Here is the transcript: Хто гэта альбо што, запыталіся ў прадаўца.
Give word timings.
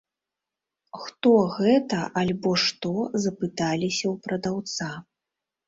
Хто 1.01 1.33
гэта 1.57 1.99
альбо 2.23 2.55
што, 2.65 2.93
запыталіся 3.29 4.05
ў 4.13 4.15
прадаўца. 4.27 4.93